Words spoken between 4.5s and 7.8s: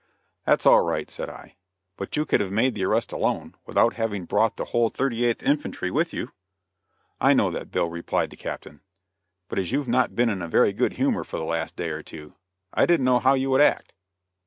the whole Thirty eighth Infantry with you." "I know that,